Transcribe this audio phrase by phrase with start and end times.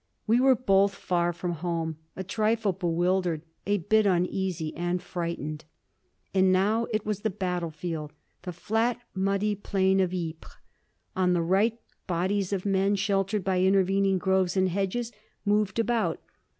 [0.25, 5.63] We were both far from home, a trifle bewildered, a bit uneasy and frightened.
[6.33, 8.11] And now it was the battlefield
[8.41, 10.57] the flat, muddy plain of Ypres.
[11.15, 15.11] On the right bodies of men, sheltered by intervening groves and hedges,
[15.45, 16.19] moved about.